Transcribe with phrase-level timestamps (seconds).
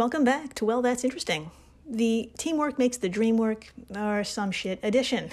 [0.00, 1.50] Welcome back to Well, That's Interesting.
[1.86, 5.28] The Teamwork Makes the Dream Work, or some shit edition.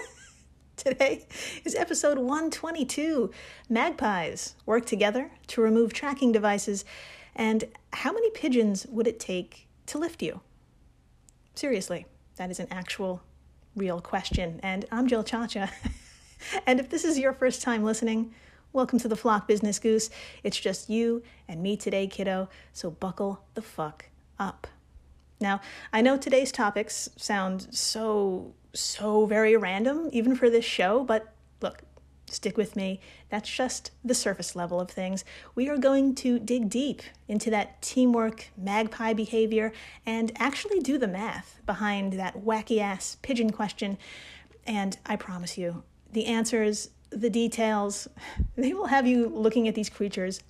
[0.76, 1.26] Today
[1.64, 3.32] is episode 122
[3.68, 6.84] Magpies work together to remove tracking devices,
[7.34, 10.42] and how many pigeons would it take to lift you?
[11.56, 13.20] Seriously, that is an actual,
[13.74, 14.60] real question.
[14.62, 15.72] And I'm Jill Chacha.
[16.68, 18.32] and if this is your first time listening,
[18.72, 20.08] welcome to the Flock Business Goose.
[20.42, 24.06] It's just you and me today, kiddo, so buckle the fuck
[24.38, 24.66] up.
[25.40, 25.60] Now,
[25.92, 31.82] I know today's topics sound so, so very random, even for this show, but look,
[32.26, 33.00] stick with me.
[33.28, 35.22] That's just the surface level of things.
[35.54, 39.72] We are going to dig deep into that teamwork, magpie behavior,
[40.06, 43.98] and actually do the math behind that wacky ass pigeon question.
[44.66, 48.08] And I promise you, the answers, the details,
[48.56, 50.40] they will have you looking at these creatures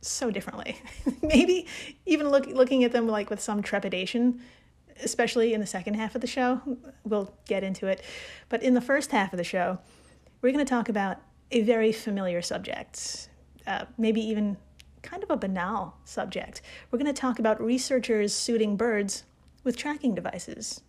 [0.00, 0.76] so differently.
[1.22, 1.66] Maybe
[2.06, 4.40] even look, looking at them like with some trepidation,
[5.02, 6.60] especially in the second half of the show.
[7.04, 8.02] We'll get into it.
[8.48, 9.78] But in the first half of the show,
[10.40, 11.18] we're going to talk about
[11.52, 13.28] a very familiar subject,
[13.66, 14.56] uh, maybe even
[15.02, 16.62] kind of a banal subject.
[16.90, 19.24] We're going to talk about researchers suiting birds
[19.64, 20.80] with tracking devices.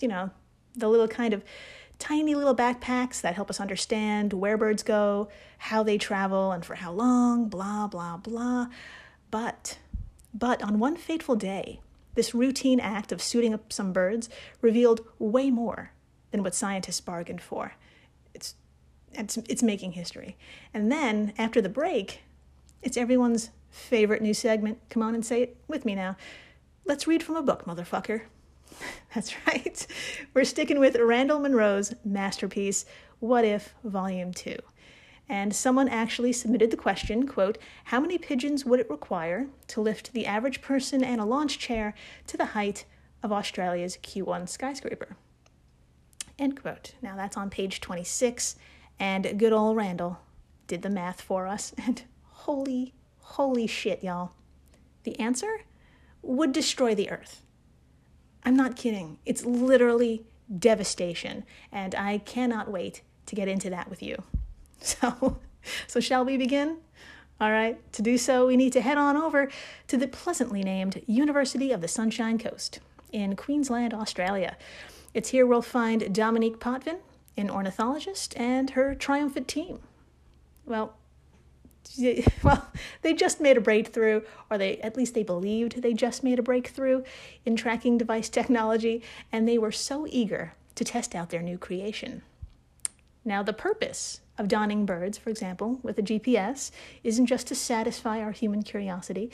[0.00, 0.30] You know,
[0.74, 1.44] the little kind of
[1.98, 6.76] tiny little backpacks that help us understand where birds go, how they travel, and for
[6.76, 8.68] how long, blah, blah, blah.
[9.30, 9.78] But,
[10.32, 11.80] but on one fateful day,
[12.14, 14.28] this routine act of suiting up some birds
[14.60, 15.92] revealed way more
[16.30, 17.72] than what scientists bargained for.
[18.34, 18.54] It's,
[19.12, 20.36] it's, it's making history.
[20.72, 22.22] And then, after the break,
[22.82, 24.78] it's everyone's favorite new segment.
[24.88, 26.16] Come on and say it with me now.
[26.84, 28.22] Let's read from a book, motherfucker.
[29.14, 29.86] That's right.
[30.34, 32.84] We're sticking with Randall Munroe's masterpiece,
[33.20, 34.56] What If Volume 2.
[35.28, 40.12] And someone actually submitted the question, quote, how many pigeons would it require to lift
[40.12, 41.94] the average person and a launch chair
[42.26, 42.86] to the height
[43.22, 45.16] of Australia's Q1 skyscraper?
[46.38, 46.94] End quote.
[47.02, 48.56] Now that's on page 26,
[48.98, 50.18] and good old Randall
[50.66, 54.32] did the math for us, and holy, holy shit, y'all.
[55.02, 55.62] The answer
[56.22, 57.42] would destroy the earth.
[58.48, 59.18] I'm not kidding.
[59.26, 60.24] It's literally
[60.58, 64.22] devastation, and I cannot wait to get into that with you.
[64.80, 65.38] So,
[65.86, 66.78] so shall we begin?
[67.40, 69.50] All right, to do so, we need to head on over
[69.88, 72.78] to the pleasantly named University of the Sunshine Coast
[73.12, 74.56] in Queensland, Australia.
[75.12, 77.00] It's here we'll find Dominique Potvin,
[77.36, 79.80] an ornithologist, and her triumphant team.
[80.64, 80.94] Well,
[82.42, 82.68] well,
[83.02, 86.42] they just made a breakthrough, or they at least they believed they just made a
[86.42, 87.02] breakthrough
[87.44, 89.02] in tracking device technology,
[89.32, 92.22] and they were so eager to test out their new creation.
[93.24, 96.70] Now, the purpose of donning birds, for example, with a GPS,
[97.02, 99.30] isn't just to satisfy our human curiosity.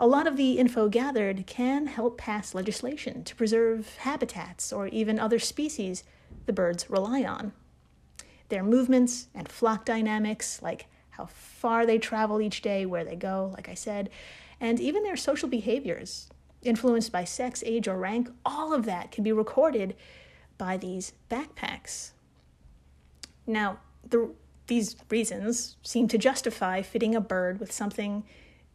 [0.00, 5.20] A lot of the info gathered can help pass legislation to preserve habitats or even
[5.20, 6.02] other species
[6.46, 7.52] the birds rely on.
[8.48, 13.52] Their movements and flock dynamics, like how far they travel each day, where they go,
[13.54, 14.10] like I said,
[14.60, 16.28] and even their social behaviors,
[16.62, 19.94] influenced by sex, age, or rank, all of that can be recorded
[20.58, 22.12] by these backpacks.
[23.46, 23.78] Now,
[24.08, 24.30] the,
[24.66, 28.24] these reasons seem to justify fitting a bird with something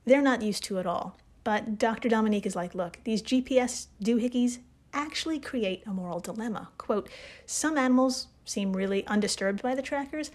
[0.05, 1.17] they're not used to at all.
[1.43, 2.09] But Dr.
[2.09, 4.59] Dominique is like, look, these GPS doohickeys
[4.93, 6.69] actually create a moral dilemma.
[6.77, 7.09] Quote,
[7.45, 10.31] some animals seem really undisturbed by the trackers,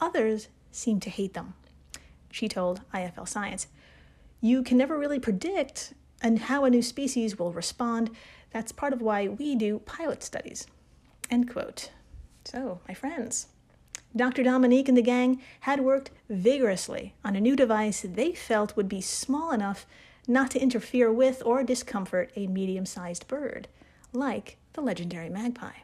[0.00, 1.54] others seem to hate them.
[2.30, 3.68] She told IFL Science.
[4.40, 8.10] You can never really predict and how a new species will respond.
[8.50, 10.66] That's part of why we do pilot studies.
[11.30, 11.90] End quote.
[12.44, 13.48] So, my friends,
[14.16, 14.42] Dr.
[14.42, 19.00] Dominique and the gang had worked vigorously on a new device they felt would be
[19.00, 19.86] small enough
[20.26, 23.68] not to interfere with or discomfort a medium sized bird,
[24.12, 25.78] like the legendary magpie.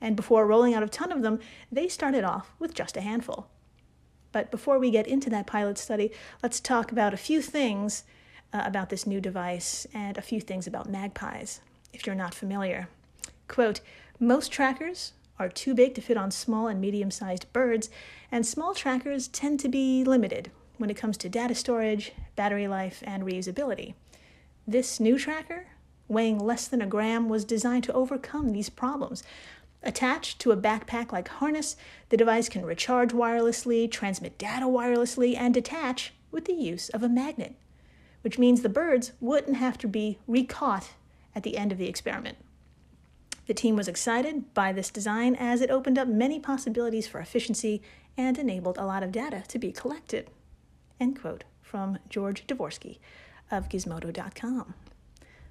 [0.00, 3.48] And before rolling out a ton of them, they started off with just a handful.
[4.36, 6.12] But before we get into that pilot study,
[6.42, 8.04] let's talk about a few things
[8.52, 11.62] uh, about this new device and a few things about magpies,
[11.94, 12.90] if you're not familiar.
[13.48, 13.80] Quote
[14.20, 17.88] Most trackers are too big to fit on small and medium sized birds,
[18.30, 23.02] and small trackers tend to be limited when it comes to data storage, battery life,
[23.06, 23.94] and reusability.
[24.66, 25.68] This new tracker,
[26.08, 29.22] weighing less than a gram, was designed to overcome these problems
[29.86, 31.76] Attached to a backpack like harness,
[32.08, 37.08] the device can recharge wirelessly, transmit data wirelessly, and detach with the use of a
[37.08, 37.54] magnet,
[38.22, 40.90] which means the birds wouldn't have to be recaught
[41.36, 42.36] at the end of the experiment.
[43.46, 47.80] The team was excited by this design as it opened up many possibilities for efficiency
[48.16, 50.28] and enabled a lot of data to be collected.
[50.98, 52.98] End quote from George Dvorsky
[53.52, 54.74] of Gizmodo.com.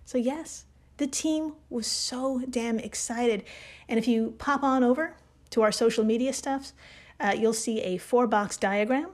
[0.04, 0.66] So, yes,
[0.97, 3.44] the team was so damn excited.
[3.88, 5.15] And if you pop on over
[5.51, 6.74] to our social media stuffs,
[7.19, 9.09] uh, you'll see a four box diagram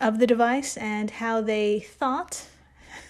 [0.00, 2.46] of the device and how they thought.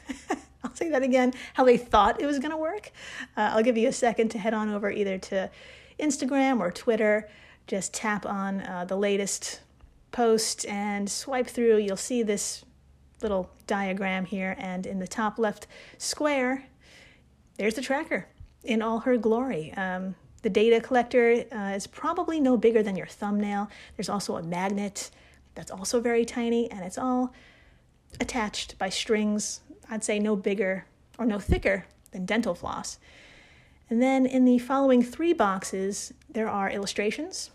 [0.65, 2.91] I'll say that again how they thought it was going to work.
[3.37, 5.51] Uh, I'll give you a second to head on over either to
[5.99, 7.29] Instagram or Twitter.
[7.67, 9.61] Just tap on uh, the latest
[10.13, 11.79] post and swipe through.
[11.79, 12.65] You'll see this
[13.23, 15.67] little diagram here, and in the top left
[15.99, 16.65] square,
[17.57, 18.27] there's the tracker
[18.63, 19.73] in all her glory.
[19.75, 23.71] Um, the data collector uh, is probably no bigger than your thumbnail.
[23.97, 25.11] There's also a magnet
[25.55, 27.33] that's also very tiny, and it's all
[28.21, 29.61] attached by strings,
[29.91, 30.87] I'd say no bigger
[31.19, 32.99] or no thicker than dental floss.
[33.89, 37.51] And then in the following three boxes, there are illustrations.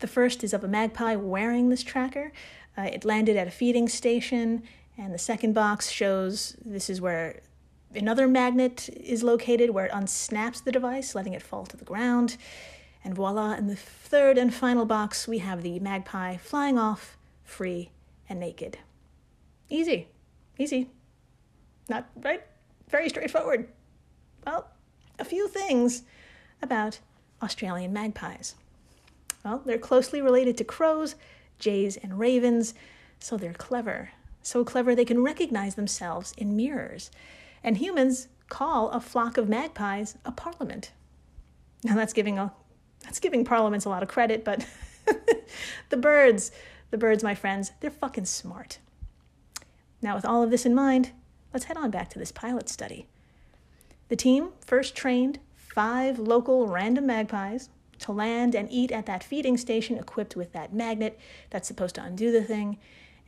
[0.00, 2.32] The first is of a magpie wearing this tracker.
[2.76, 4.62] Uh, it landed at a feeding station,
[4.98, 7.40] and the second box shows this is where
[7.96, 12.36] another magnet is located where it unsnaps the device, letting it fall to the ground.
[13.04, 17.90] And voila, in the third and final box, we have the magpie flying off, free
[18.28, 18.78] and naked.
[19.68, 20.08] Easy,
[20.58, 20.90] easy.
[21.88, 22.42] Not right?
[22.88, 23.68] Very straightforward.
[24.44, 24.68] Well,
[25.18, 26.02] a few things
[26.62, 26.98] about
[27.42, 28.54] Australian magpies.
[29.44, 31.14] Well, they're closely related to crows,
[31.58, 32.74] jays, and ravens,
[33.20, 34.10] so they're clever.
[34.42, 37.10] So clever they can recognize themselves in mirrors.
[37.66, 40.92] And humans call a flock of magpies a parliament.
[41.82, 42.52] Now that's giving a
[43.02, 44.64] that's giving parliaments a lot of credit, but
[45.90, 46.52] the birds,
[46.90, 48.78] the birds, my friends, they're fucking smart.
[50.00, 51.10] Now, with all of this in mind,
[51.52, 53.06] let's head on back to this pilot study.
[54.08, 57.68] The team first trained five local random magpies
[58.00, 61.18] to land and eat at that feeding station equipped with that magnet
[61.50, 62.78] that's supposed to undo the thing.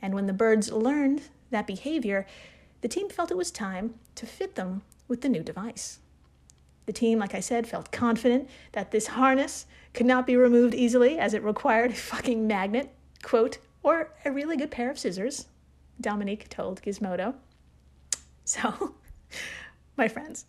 [0.01, 2.25] And when the birds learned that behavior,
[2.81, 5.99] the team felt it was time to fit them with the new device.
[6.85, 11.19] The team, like I said, felt confident that this harness could not be removed easily
[11.19, 12.89] as it required a fucking magnet,
[13.21, 15.47] quote, or a really good pair of scissors,
[16.01, 17.35] Dominique told Gizmodo.
[18.43, 18.95] So,
[19.97, 20.45] my friends,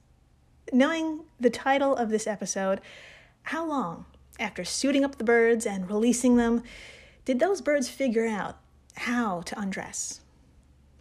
[0.73, 2.81] knowing the title of this episode,
[3.45, 4.07] how long,
[4.39, 6.63] after suiting up the birds and releasing them,
[7.25, 8.57] did those birds figure out
[8.97, 10.21] how to undress?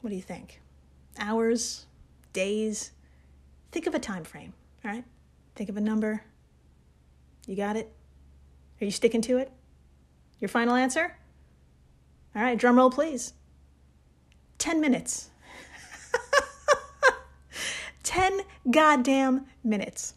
[0.02, 0.60] What do you think?
[1.19, 1.86] Hours?
[2.33, 2.92] Days?
[3.71, 5.04] Think of a time frame, all right?
[5.56, 6.24] Think of a number.
[7.45, 7.92] You got it?
[8.81, 9.51] Are you sticking to it?
[10.39, 11.16] Your final answer?
[12.36, 13.33] All right, drum roll, please.
[14.60, 15.30] 10 minutes.
[18.04, 20.13] 10 goddamn minutes.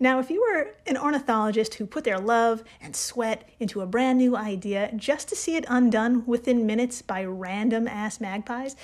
[0.00, 4.18] Now, if you were an ornithologist who put their love and sweat into a brand
[4.18, 8.76] new idea just to see it undone within minutes by random ass magpies,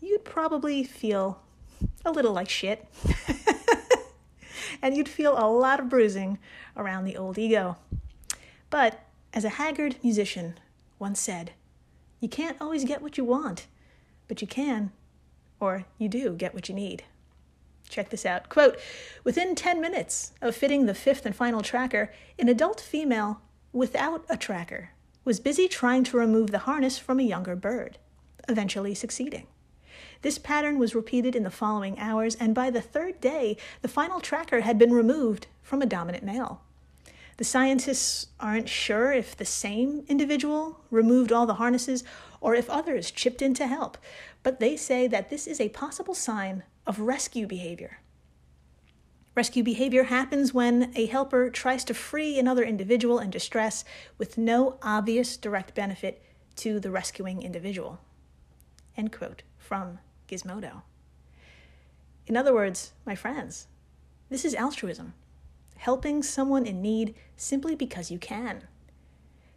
[0.00, 1.40] you'd probably feel
[2.04, 2.86] a little like shit.
[4.82, 6.38] and you'd feel a lot of bruising
[6.76, 7.76] around the old ego.
[8.70, 10.58] But as a haggard musician
[10.98, 11.52] once said,
[12.20, 13.66] you can't always get what you want,
[14.26, 14.90] but you can,
[15.60, 17.04] or you do get what you need.
[17.88, 18.48] Check this out.
[18.48, 18.78] Quote
[19.24, 23.40] Within 10 minutes of fitting the fifth and final tracker, an adult female
[23.72, 24.90] without a tracker
[25.24, 27.98] was busy trying to remove the harness from a younger bird,
[28.48, 29.46] eventually succeeding.
[30.22, 34.20] This pattern was repeated in the following hours, and by the third day, the final
[34.20, 36.62] tracker had been removed from a dominant male.
[37.36, 42.02] The scientists aren't sure if the same individual removed all the harnesses
[42.40, 43.96] or if others chipped in to help,
[44.42, 48.00] but they say that this is a possible sign of rescue behavior.
[49.36, 53.84] Rescue behavior happens when a helper tries to free another individual in distress
[54.18, 56.20] with no obvious direct benefit
[56.56, 58.00] to the rescuing individual.
[58.96, 60.82] End quote from Gizmodo.
[62.26, 63.66] In other words, my friends,
[64.28, 65.14] this is altruism,
[65.76, 68.64] helping someone in need simply because you can.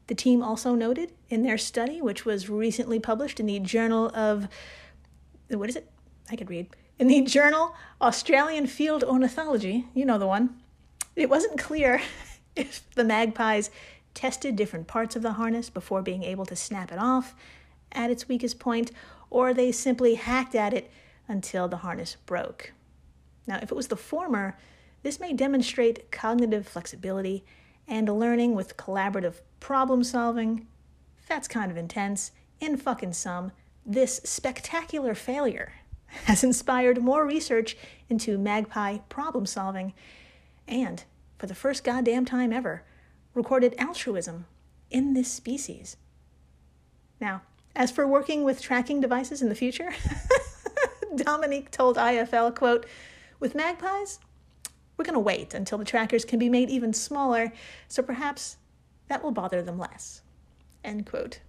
[0.08, 4.48] The team also noted in their study, which was recently published in the Journal of,
[5.50, 5.90] what is it?
[6.30, 6.68] I could read
[7.01, 10.62] in the journal Australian Field Ornithology, you know the one,
[11.16, 12.00] it wasn't clear
[12.56, 13.72] if the magpies
[14.13, 17.34] tested different parts of the harness before being able to snap it off
[17.92, 18.92] at its weakest point,
[19.31, 20.91] or they simply hacked at it
[21.27, 22.73] until the harness broke.
[23.47, 24.57] Now, if it was the former,
[25.01, 27.43] this may demonstrate cognitive flexibility
[27.88, 30.67] and learning with collaborative problem solving.
[31.27, 32.31] That's kind of intense.
[32.59, 33.51] In fucking sum,
[33.83, 35.73] this spectacular failure
[36.25, 37.75] has inspired more research
[38.09, 39.93] into magpie problem solving
[40.67, 41.03] and,
[41.38, 42.83] for the first goddamn time ever,
[43.33, 44.45] recorded altruism
[44.91, 45.97] in this species.
[47.19, 47.41] Now,
[47.75, 49.92] as for working with tracking devices in the future,
[51.16, 52.86] Dominique told IFL, quote,
[53.40, 54.20] with magpies,
[54.98, 57.51] We're going to wait until the trackers can be made even smaller,
[57.88, 58.58] so perhaps
[59.08, 60.22] that will bother them less.
[60.84, 61.40] End quote.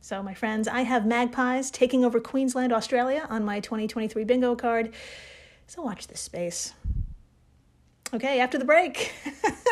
[0.00, 4.94] So, my friends, I have magpies taking over Queensland, Australia on my 2023 bingo card.
[5.66, 6.74] So, watch this space.
[8.14, 9.12] Okay, after the break,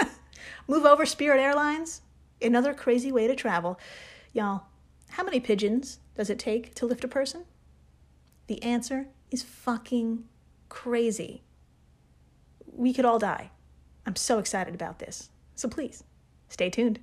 [0.69, 2.03] move over Spirit Airlines.
[2.43, 3.79] Another crazy way to travel.
[4.33, 4.65] Y'all,
[5.11, 7.45] how many pigeons does it take to lift a person?
[8.47, 10.25] The answer is fucking
[10.69, 11.43] crazy.
[12.67, 13.51] We could all die.
[14.07, 15.31] I'm so excited about this.
[15.55, 16.05] So please,
[16.49, 17.01] stay tuned.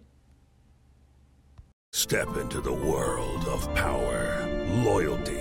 [1.93, 4.47] Step into the world of power,
[4.83, 5.40] loyalty,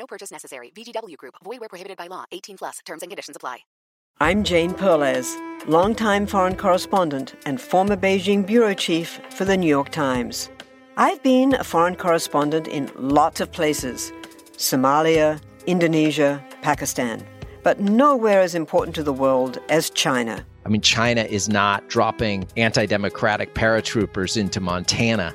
[0.00, 0.72] No purchase necessary.
[0.74, 1.34] VGW Group.
[1.44, 2.24] Void where prohibited by law.
[2.32, 2.78] 18 plus.
[2.86, 3.58] Terms and conditions apply.
[4.22, 9.90] I'm Jane Perlez, longtime foreign correspondent and former Beijing bureau chief for the New York
[9.90, 10.50] Times.
[10.96, 14.12] I've been a foreign correspondent in lots of places
[14.56, 17.26] Somalia, Indonesia, Pakistan,
[17.62, 20.44] but nowhere as important to the world as China.
[20.66, 25.34] I mean, China is not dropping anti democratic paratroopers into Montana.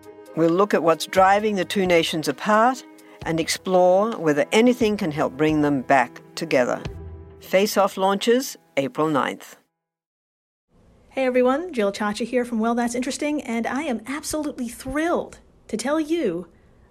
[0.37, 2.85] We'll look at what's driving the two nations apart
[3.25, 6.81] and explore whether anything can help bring them back together.
[7.41, 9.55] Face Off launches April 9th.
[11.09, 15.75] Hey everyone, Jill Chacha here from Well That's Interesting, and I am absolutely thrilled to
[15.75, 16.47] tell you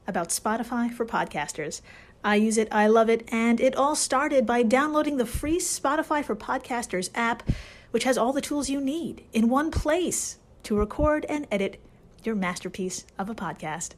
[0.07, 1.81] about Spotify for podcasters.
[2.23, 6.23] I use it, I love it, and it all started by downloading the free Spotify
[6.23, 7.43] for Podcasters app,
[7.93, 11.81] which has all the tools you need in one place to record and edit
[12.27, 13.91] your masterpiece of a podcast.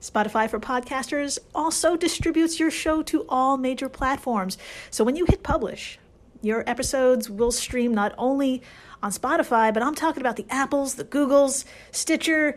[0.00, 4.56] Spotify for Podcasters also distributes your show to all major platforms.
[4.90, 5.98] So when you hit publish,
[6.40, 8.62] your episodes will stream not only
[9.02, 12.56] on Spotify, but I'm talking about the Apples, the Googles, Stitcher,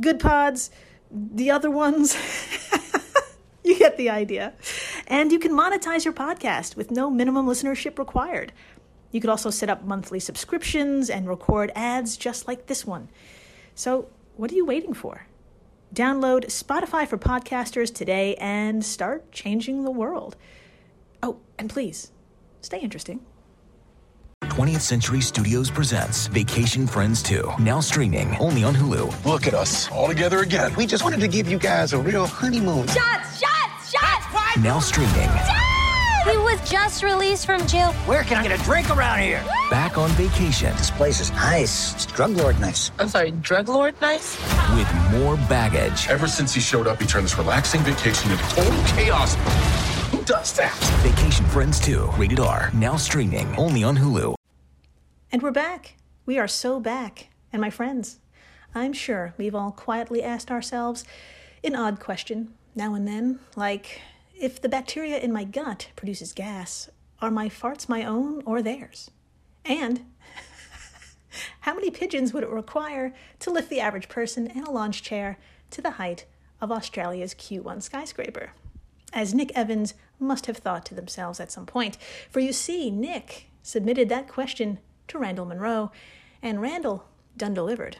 [0.00, 0.70] Good Pods,
[1.10, 2.16] the other ones.
[3.64, 4.54] you get the idea.
[5.08, 8.52] And you can monetize your podcast with no minimum listenership required.
[9.10, 13.08] You could also set up monthly subscriptions and record ads just like this one.
[13.74, 15.26] So, what are you waiting for?
[15.94, 20.36] Download Spotify for podcasters today and start changing the world.
[21.22, 22.12] Oh, and please,
[22.60, 23.20] stay interesting.
[24.44, 29.24] 20th Century Studios presents Vacation Friends 2, now streaming only on Hulu.
[29.24, 30.74] Look at us, all together again.
[30.74, 32.86] We just wanted to give you guys a real honeymoon.
[32.88, 34.56] Shots, shots, shots!
[34.58, 35.65] Now streaming.
[36.26, 37.92] He was just released from jail.
[38.04, 39.44] Where can I get a drink around here?
[39.70, 40.74] Back on vacation.
[40.76, 41.94] This place is nice.
[41.94, 42.90] It's drug lord nice.
[42.98, 44.36] I'm sorry, drug lord nice?
[44.74, 46.08] With more baggage.
[46.08, 49.36] Ever since he showed up, he turned this relaxing vacation into total chaos.
[50.10, 50.76] Who does that?
[51.04, 54.34] Vacation Friends 2, rated R, now streaming only on Hulu.
[55.30, 55.94] And we're back.
[56.24, 57.28] We are so back.
[57.52, 58.18] And my friends,
[58.74, 61.04] I'm sure we've all quietly asked ourselves
[61.62, 64.00] an odd question now and then, like
[64.38, 66.90] if the bacteria in my gut produces gas,
[67.20, 69.10] are my farts my own or theirs?
[69.64, 70.04] And
[71.60, 75.38] how many pigeons would it require to lift the average person in a launch chair
[75.70, 76.26] to the height
[76.60, 78.52] of Australia's Q1 skyscraper?
[79.12, 81.96] As Nick Evans must have thought to themselves at some point.
[82.30, 84.78] For you see, Nick submitted that question
[85.08, 85.90] to Randall Munroe,
[86.42, 87.98] and Randall done delivered.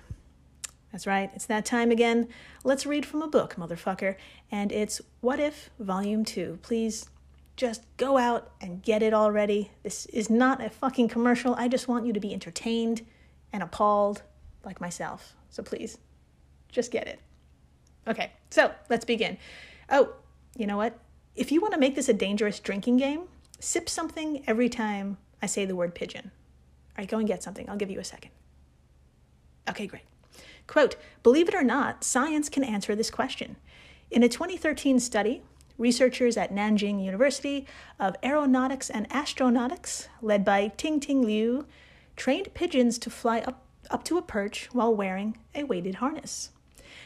[0.96, 2.26] That's right, it's that time again.
[2.64, 4.16] Let's read from a book, motherfucker.
[4.50, 6.60] And it's What If Volume 2.
[6.62, 7.10] Please
[7.54, 9.70] just go out and get it already.
[9.82, 11.54] This is not a fucking commercial.
[11.56, 13.04] I just want you to be entertained
[13.52, 14.22] and appalled
[14.64, 15.34] like myself.
[15.50, 15.98] So please,
[16.70, 17.20] just get it.
[18.08, 19.36] Okay, so let's begin.
[19.90, 20.14] Oh,
[20.56, 20.98] you know what?
[21.34, 23.24] If you want to make this a dangerous drinking game,
[23.60, 26.30] sip something every time I say the word pigeon.
[26.96, 27.68] All right, go and get something.
[27.68, 28.30] I'll give you a second.
[29.68, 30.04] Okay, great.
[30.66, 33.56] Quote Believe it or not, science can answer this question.
[34.10, 35.42] In a 2013 study,
[35.78, 37.66] researchers at Nanjing University
[37.98, 41.66] of Aeronautics and Astronautics, led by Ting Ting Liu,
[42.16, 46.50] trained pigeons to fly up, up to a perch while wearing a weighted harness.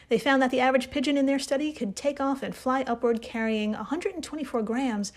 [0.09, 3.21] They found that the average pigeon in their study could take off and fly upward
[3.21, 5.11] carrying 124 grams,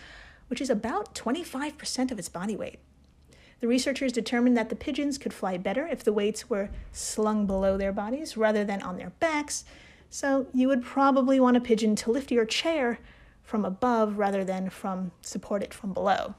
[0.49, 2.79] which is about 25% of its body weight.
[3.61, 7.77] The researchers determined that the pigeons could fly better if the weights were slung below
[7.77, 9.65] their bodies rather than on their backs,
[10.11, 12.99] so you would probably want a pigeon to lift your chair
[13.43, 16.35] from above rather than from support it from below.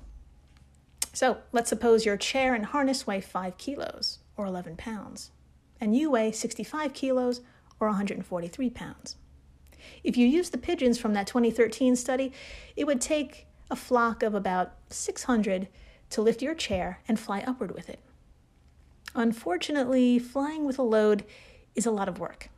[1.14, 5.32] So let's suppose your chair and harness weigh 5 kilos or 11 pounds,
[5.80, 7.42] and you weigh 65 kilos
[7.80, 9.16] or 143 pounds.
[10.04, 12.34] If you use the pigeons from that 2013 study,
[12.76, 15.68] it would take a flock of about 600
[16.10, 18.00] to lift your chair and fly upward with it.
[19.14, 21.24] Unfortunately, flying with a load
[21.74, 22.50] is a lot of work.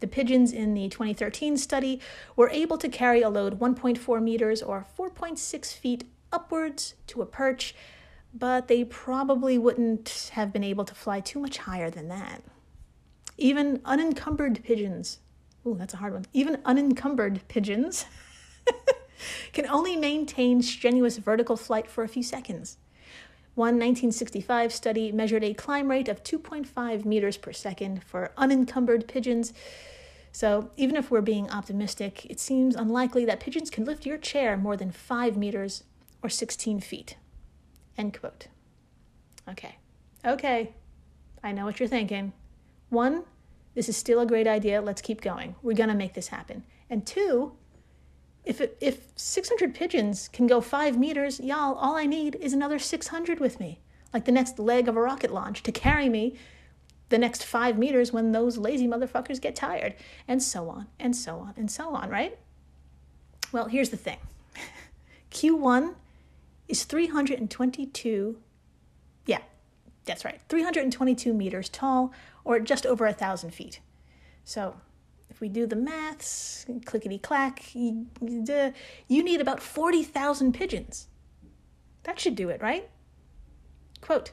[0.00, 2.00] The pigeons in the 2013 study
[2.34, 7.74] were able to carry a load 1.4 meters or 4.6 feet upwards to a perch,
[8.32, 12.42] but they probably wouldn't have been able to fly too much higher than that.
[13.36, 15.18] Even unencumbered pigeons,
[15.66, 18.06] ooh, that's a hard one, even unencumbered pigeons
[19.52, 22.78] can only maintain strenuous vertical flight for a few seconds.
[23.54, 29.52] One 1965 study measured a climb rate of 2.5 meters per second for unencumbered pigeons.
[30.32, 34.56] So, even if we're being optimistic, it seems unlikely that pigeons can lift your chair
[34.56, 35.82] more than 5 meters
[36.22, 37.16] or 16 feet.
[37.98, 38.46] End quote.
[39.48, 39.76] Okay.
[40.24, 40.72] Okay.
[41.42, 42.32] I know what you're thinking.
[42.88, 43.24] One,
[43.74, 44.80] this is still a great idea.
[44.80, 45.54] Let's keep going.
[45.62, 46.64] We're to make this happen.
[46.88, 47.52] And two,
[48.50, 52.80] if, it, if 600 pigeons can go five meters, y'all, all I need is another
[52.80, 53.78] 600 with me,
[54.12, 56.36] like the next leg of a rocket launch to carry me
[57.10, 59.94] the next five meters when those lazy motherfuckers get tired,
[60.26, 62.38] and so on, and so on, and so on, right?
[63.52, 64.18] Well, here's the thing
[65.30, 65.94] Q1
[66.66, 68.36] is 322,
[69.26, 69.42] yeah,
[70.06, 73.78] that's right, 322 meters tall, or just over a thousand feet.
[74.44, 74.74] So
[75.40, 81.08] we do the maths, clickety clack, you, you need about 40,000 pigeons.
[82.04, 82.88] That should do it, right?
[84.00, 84.32] Quote,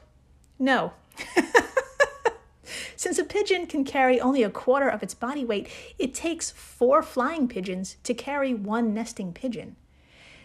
[0.58, 0.92] no.
[2.96, 5.68] Since a pigeon can carry only a quarter of its body weight,
[5.98, 9.76] it takes four flying pigeons to carry one nesting pigeon.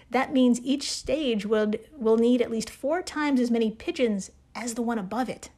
[0.10, 4.76] That means each stage will, will need at least four times as many pigeons as
[4.76, 5.50] the one above it.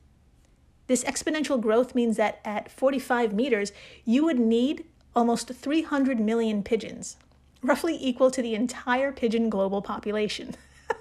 [0.88, 3.72] This exponential growth means that at 45 meters,
[4.06, 7.18] you would need almost 300 million pigeons,
[7.62, 10.56] roughly equal to the entire pigeon global population.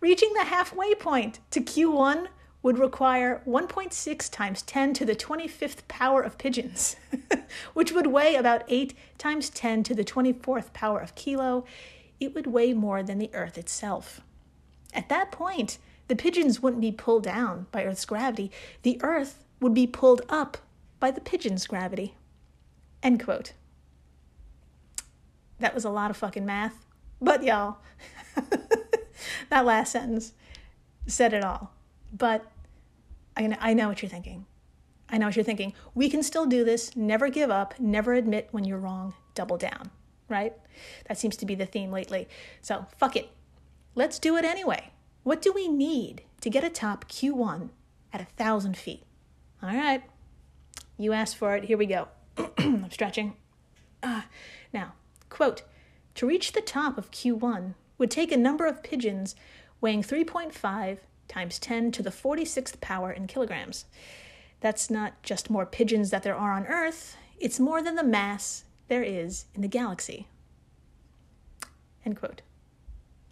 [0.00, 2.28] Reaching the halfway point to Q1
[2.62, 6.96] would require 1.6 times 10 to the 25th power of pigeons,
[7.74, 11.64] which would weigh about 8 times 10 to the 24th power of kilo.
[12.18, 14.20] It would weigh more than the Earth itself.
[14.92, 15.78] At that point,
[16.08, 18.50] the pigeons wouldn't be pulled down by Earth's gravity,
[18.82, 20.58] the Earth would be pulled up
[21.00, 22.14] by the pigeon's gravity.
[23.02, 23.54] End quote.
[25.58, 26.86] That was a lot of fucking math,
[27.20, 27.78] but y'all,
[29.50, 30.32] that last sentence
[31.06, 31.72] said it all.
[32.16, 32.50] But
[33.36, 34.46] I, I know what you're thinking.
[35.08, 35.74] I know what you're thinking.
[35.94, 36.96] We can still do this.
[36.96, 37.78] Never give up.
[37.78, 39.14] Never admit when you're wrong.
[39.34, 39.90] Double down,
[40.28, 40.54] right?
[41.08, 42.28] That seems to be the theme lately.
[42.62, 43.30] So fuck it.
[43.94, 44.90] Let's do it anyway.
[45.24, 47.70] What do we need to get atop Q1
[48.12, 49.02] at a thousand feet?
[49.62, 50.02] All right.
[51.00, 51.64] You asked for it.
[51.64, 52.08] Here we go.
[52.58, 53.34] I'm stretching.
[54.02, 54.22] Uh,
[54.70, 54.92] now,
[55.30, 55.62] quote,
[56.16, 59.34] to reach the top of Q1 would take a number of pigeons
[59.80, 63.86] weighing 3.5 times 10 to the 46th power in kilograms.
[64.60, 68.64] That's not just more pigeons that there are on Earth, it's more than the mass
[68.88, 70.26] there is in the galaxy.
[72.04, 72.42] End quote.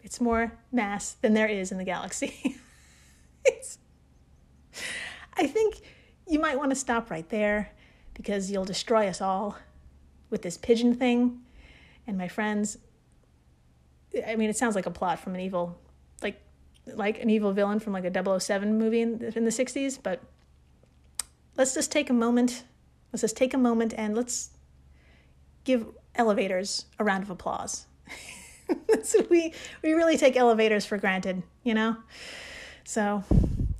[0.02, 2.56] It's more mass than there is in the galaxy.
[5.36, 5.82] I think
[6.28, 7.72] you might want to stop right there
[8.14, 9.56] because you'll destroy us all
[10.30, 11.40] with this pigeon thing.
[12.06, 12.78] And my friends,
[14.26, 15.78] I mean, it sounds like a plot from an evil,
[16.22, 16.40] like
[16.86, 20.22] like an evil villain from like a 007 movie in, in the 60s, but
[21.56, 22.64] let's just take a moment.
[23.12, 24.50] Let's just take a moment and let's
[25.64, 27.86] give elevators a round of applause.
[29.30, 31.96] we we really take elevators for granted, you know?
[32.84, 33.22] So,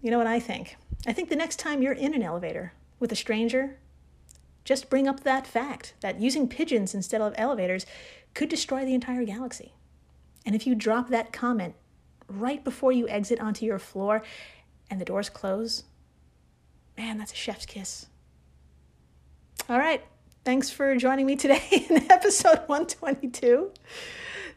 [0.03, 0.77] you know what I think?
[1.07, 3.79] I think the next time you're in an elevator with a stranger,
[4.65, 7.87] just bring up that fact that using pigeons instead of elevators
[8.35, 9.73] could destroy the entire galaxy.
[10.45, 11.75] And if you drop that comment
[12.29, 14.23] right before you exit onto your floor
[14.91, 15.85] and the doors close,
[16.97, 18.07] man, that's a chef's kiss.
[19.69, 20.05] All right.
[20.45, 23.71] Thanks for joining me today in episode 122.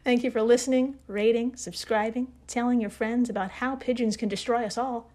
[0.04, 4.76] Thank you for listening, rating, subscribing, telling your friends about how pigeons can destroy us
[4.76, 5.10] all,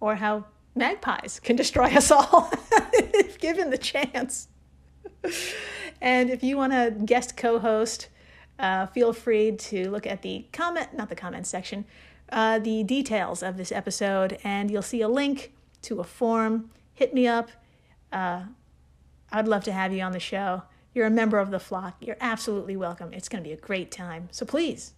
[0.00, 0.44] or how
[0.78, 2.50] magpies can destroy us all
[2.92, 4.48] if given the chance.
[6.00, 8.08] and if you want to guest co host,
[8.58, 11.84] uh, feel free to look at the comment, not the comment section,
[12.30, 16.70] uh, the details of this episode, and you'll see a link to a form.
[16.94, 17.50] Hit me up.
[18.12, 18.44] Uh,
[19.30, 20.62] I'd love to have you on the show.
[20.94, 21.96] You're a member of the flock.
[22.00, 23.12] You're absolutely welcome.
[23.12, 24.28] It's going to be a great time.
[24.32, 24.94] So please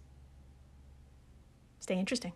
[1.79, 2.33] stay interesting.